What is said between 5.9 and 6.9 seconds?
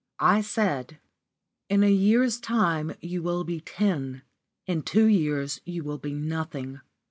be nothing.